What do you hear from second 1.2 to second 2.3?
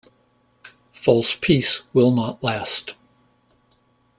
peace will